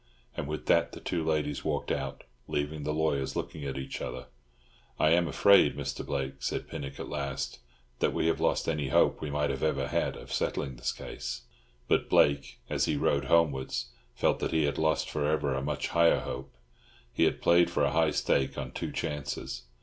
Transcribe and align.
And 0.35 0.47
with 0.47 0.65
that 0.65 0.93
the 0.93 0.99
two 0.99 1.23
ladies 1.23 1.63
walked 1.63 1.91
out, 1.91 2.23
leaving 2.47 2.81
the 2.81 2.91
lawyers 2.91 3.35
looking 3.35 3.65
at 3.65 3.77
each 3.77 4.01
other. 4.01 4.25
"I 4.97 5.11
am 5.11 5.27
afraid, 5.27 5.77
Mr. 5.77 6.03
Blake" 6.03 6.33
said 6.41 6.67
Pinnock 6.67 6.99
at 6.99 7.07
last, 7.07 7.59
"that 7.99 8.11
we 8.11 8.25
have 8.25 8.39
lost 8.39 8.67
any 8.67 8.87
hope 8.87 9.21
we 9.21 9.29
might 9.29 9.51
ever 9.51 9.67
have 9.73 9.91
had 9.91 10.15
of 10.17 10.33
settling 10.33 10.75
this 10.77 10.91
case." 10.91 11.43
But 11.87 12.09
Blake, 12.09 12.57
as 12.67 12.85
he 12.85 12.97
rode 12.97 13.25
homewards, 13.25 13.91
felt 14.15 14.39
that 14.39 14.53
he 14.53 14.63
had 14.63 14.79
lost 14.79 15.07
for 15.07 15.27
ever 15.29 15.53
a 15.53 15.61
much 15.61 15.89
higher 15.89 16.21
hope. 16.21 16.55
He 17.13 17.25
had 17.25 17.39
played 17.39 17.69
for 17.69 17.83
a 17.83 17.91
high 17.93 18.09
stake 18.09 18.57
on 18.57 18.71
two 18.71 18.91
chances. 18.91 19.65